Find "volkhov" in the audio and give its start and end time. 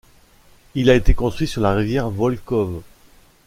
2.09-2.81